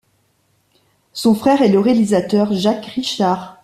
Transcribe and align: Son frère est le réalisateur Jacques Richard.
Son 1.13 1.35
frère 1.35 1.61
est 1.61 1.67
le 1.69 1.79
réalisateur 1.79 2.51
Jacques 2.53 2.87
Richard. 2.87 3.59